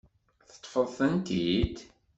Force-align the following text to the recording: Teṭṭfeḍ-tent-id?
Teṭṭfeḍ-tent-id? 0.49 1.75